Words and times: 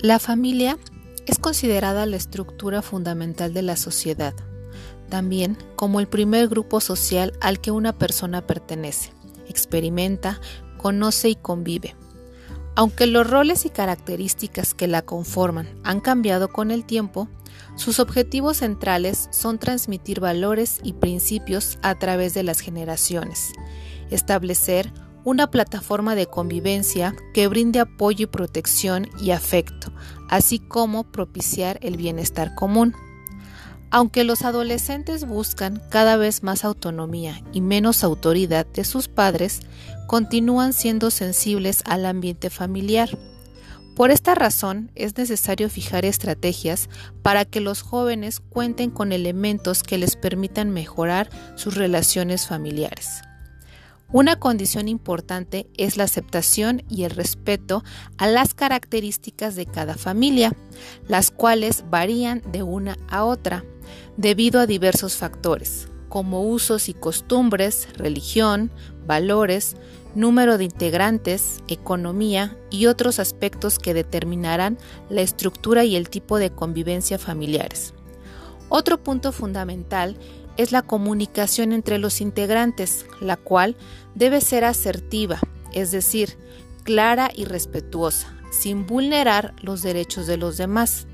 La 0.00 0.18
familia 0.18 0.76
es 1.26 1.38
considerada 1.38 2.04
la 2.04 2.16
estructura 2.16 2.82
fundamental 2.82 3.54
de 3.54 3.62
la 3.62 3.76
sociedad, 3.76 4.34
también 5.08 5.56
como 5.74 6.00
el 6.00 6.06
primer 6.06 6.48
grupo 6.48 6.80
social 6.80 7.32
al 7.40 7.60
que 7.60 7.70
una 7.70 7.94
persona 7.94 8.46
pertenece, 8.46 9.12
experimenta, 9.48 10.38
conoce 10.76 11.30
y 11.30 11.34
convive. 11.34 11.96
Aunque 12.74 13.06
los 13.06 13.28
roles 13.28 13.64
y 13.64 13.70
características 13.70 14.74
que 14.74 14.86
la 14.86 15.00
conforman 15.00 15.66
han 15.82 16.00
cambiado 16.00 16.48
con 16.48 16.70
el 16.70 16.84
tiempo, 16.84 17.26
sus 17.74 17.98
objetivos 17.98 18.58
centrales 18.58 19.30
son 19.32 19.58
transmitir 19.58 20.20
valores 20.20 20.78
y 20.82 20.92
principios 20.92 21.78
a 21.80 21.94
través 21.94 22.34
de 22.34 22.42
las 22.42 22.60
generaciones, 22.60 23.50
establecer 24.10 24.92
una 25.26 25.50
plataforma 25.50 26.14
de 26.14 26.28
convivencia 26.28 27.16
que 27.34 27.48
brinde 27.48 27.80
apoyo 27.80 28.22
y 28.22 28.26
protección 28.26 29.08
y 29.20 29.32
afecto, 29.32 29.92
así 30.30 30.60
como 30.60 31.02
propiciar 31.02 31.80
el 31.82 31.96
bienestar 31.96 32.54
común. 32.54 32.94
Aunque 33.90 34.22
los 34.22 34.42
adolescentes 34.42 35.26
buscan 35.26 35.82
cada 35.90 36.16
vez 36.16 36.44
más 36.44 36.64
autonomía 36.64 37.42
y 37.52 37.60
menos 37.60 38.04
autoridad 38.04 38.66
de 38.66 38.84
sus 38.84 39.08
padres, 39.08 39.62
continúan 40.06 40.72
siendo 40.72 41.10
sensibles 41.10 41.82
al 41.86 42.06
ambiente 42.06 42.48
familiar. 42.48 43.18
Por 43.96 44.12
esta 44.12 44.36
razón 44.36 44.92
es 44.94 45.16
necesario 45.16 45.68
fijar 45.68 46.04
estrategias 46.04 46.88
para 47.22 47.44
que 47.44 47.58
los 47.58 47.82
jóvenes 47.82 48.38
cuenten 48.38 48.90
con 48.92 49.10
elementos 49.10 49.82
que 49.82 49.98
les 49.98 50.14
permitan 50.14 50.70
mejorar 50.70 51.30
sus 51.56 51.74
relaciones 51.74 52.46
familiares. 52.46 53.22
Una 54.12 54.38
condición 54.38 54.86
importante 54.86 55.66
es 55.76 55.96
la 55.96 56.04
aceptación 56.04 56.84
y 56.88 57.02
el 57.02 57.10
respeto 57.10 57.82
a 58.18 58.28
las 58.28 58.54
características 58.54 59.56
de 59.56 59.66
cada 59.66 59.94
familia, 59.94 60.52
las 61.08 61.32
cuales 61.32 61.84
varían 61.90 62.40
de 62.52 62.62
una 62.62 62.96
a 63.08 63.24
otra 63.24 63.64
debido 64.16 64.60
a 64.60 64.66
diversos 64.66 65.16
factores, 65.16 65.88
como 66.08 66.42
usos 66.42 66.88
y 66.88 66.94
costumbres, 66.94 67.88
religión, 67.96 68.70
valores, 69.06 69.76
número 70.14 70.56
de 70.56 70.64
integrantes, 70.64 71.58
economía 71.66 72.56
y 72.70 72.86
otros 72.86 73.18
aspectos 73.18 73.80
que 73.80 73.92
determinarán 73.92 74.78
la 75.10 75.22
estructura 75.22 75.84
y 75.84 75.96
el 75.96 76.08
tipo 76.08 76.38
de 76.38 76.50
convivencia 76.50 77.18
familiares. 77.18 77.92
Otro 78.68 79.02
punto 79.02 79.32
fundamental 79.32 80.16
es 80.56 80.72
la 80.72 80.82
comunicación 80.82 81.72
entre 81.72 81.98
los 81.98 82.20
integrantes, 82.20 83.06
la 83.20 83.36
cual 83.36 83.76
debe 84.14 84.40
ser 84.40 84.64
asertiva, 84.64 85.40
es 85.72 85.90
decir, 85.90 86.38
clara 86.84 87.30
y 87.34 87.44
respetuosa, 87.44 88.34
sin 88.50 88.86
vulnerar 88.86 89.54
los 89.62 89.82
derechos 89.82 90.26
de 90.26 90.36
los 90.36 90.56
demás. 90.56 91.06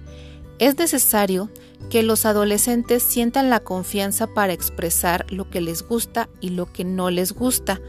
Es 0.59 0.79
necesario 0.79 1.51
que 1.91 2.03
los 2.03 2.25
adolescentes 2.25 3.03
sientan 3.03 3.51
la 3.51 3.61
confianza 3.61 4.29
para 4.29 4.53
expresar 4.53 5.27
lo 5.31 5.51
que 5.51 5.61
les 5.61 5.83
gusta 5.83 6.29
y 6.41 6.51
lo 6.51 6.73
que 6.73 6.85
no 6.85 7.11
les 7.11 7.33
gusta, 7.33 7.81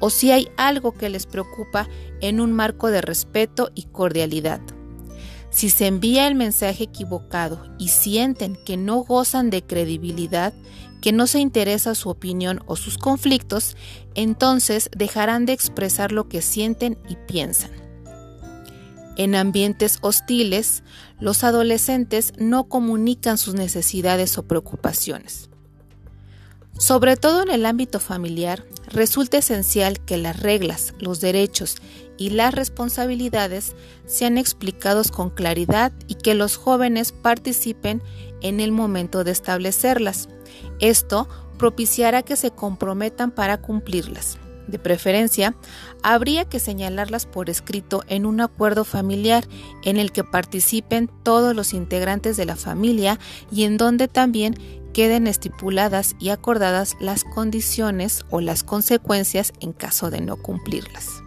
o 0.00 0.10
si 0.10 0.30
hay 0.30 0.48
algo 0.56 0.92
que 0.92 1.08
les 1.08 1.26
preocupa 1.26 1.88
en 2.20 2.40
un 2.40 2.52
marco 2.52 2.90
de 2.90 3.00
respeto 3.00 3.70
y 3.74 3.84
cordialidad. 3.84 4.60
Si 5.50 5.70
se 5.70 5.86
envía 5.86 6.26
el 6.26 6.34
mensaje 6.34 6.84
equivocado 6.84 7.64
y 7.78 7.88
sienten 7.88 8.58
que 8.66 8.76
no 8.76 8.98
gozan 8.98 9.48
de 9.48 9.62
credibilidad, 9.62 10.52
que 11.00 11.12
no 11.12 11.26
se 11.26 11.40
interesa 11.40 11.94
su 11.94 12.08
opinión 12.08 12.62
o 12.66 12.76
sus 12.76 12.98
conflictos, 12.98 13.76
entonces 14.14 14.90
dejarán 14.96 15.46
de 15.46 15.52
expresar 15.52 16.12
lo 16.12 16.28
que 16.28 16.42
sienten 16.42 16.98
y 17.08 17.16
piensan. 17.16 17.70
En 19.16 19.34
ambientes 19.34 19.98
hostiles, 20.02 20.82
los 21.20 21.42
adolescentes 21.42 22.34
no 22.38 22.68
comunican 22.68 23.38
sus 23.38 23.54
necesidades 23.54 24.36
o 24.36 24.46
preocupaciones. 24.46 25.48
Sobre 26.78 27.16
todo 27.16 27.42
en 27.42 27.50
el 27.50 27.64
ámbito 27.64 28.00
familiar, 28.00 28.64
resulta 28.88 29.38
esencial 29.38 29.98
que 30.04 30.18
las 30.18 30.38
reglas, 30.40 30.92
los 30.98 31.20
derechos 31.20 31.76
y 32.18 32.30
las 32.30 32.54
responsabilidades 32.54 33.74
sean 34.04 34.36
explicados 34.36 35.10
con 35.10 35.30
claridad 35.30 35.92
y 36.06 36.16
que 36.16 36.34
los 36.34 36.56
jóvenes 36.56 37.12
participen 37.12 38.02
en 38.42 38.60
el 38.60 38.72
momento 38.72 39.24
de 39.24 39.30
establecerlas. 39.30 40.28
Esto 40.78 41.28
propiciará 41.58 42.22
que 42.22 42.36
se 42.36 42.50
comprometan 42.50 43.30
para 43.30 43.60
cumplirlas. 43.60 44.38
De 44.66 44.78
preferencia, 44.80 45.54
habría 46.02 46.44
que 46.44 46.58
señalarlas 46.58 47.24
por 47.24 47.48
escrito 47.48 48.02
en 48.08 48.26
un 48.26 48.40
acuerdo 48.40 48.84
familiar 48.84 49.46
en 49.84 49.96
el 49.96 50.10
que 50.10 50.24
participen 50.24 51.08
todos 51.22 51.54
los 51.54 51.72
integrantes 51.72 52.36
de 52.36 52.46
la 52.46 52.56
familia 52.56 53.20
y 53.50 53.62
en 53.62 53.76
donde 53.76 54.08
también 54.08 54.56
queden 54.96 55.26
estipuladas 55.26 56.16
y 56.18 56.30
acordadas 56.30 56.96
las 57.00 57.22
condiciones 57.22 58.24
o 58.30 58.40
las 58.40 58.64
consecuencias 58.64 59.52
en 59.60 59.74
caso 59.74 60.10
de 60.10 60.22
no 60.22 60.38
cumplirlas. 60.38 61.22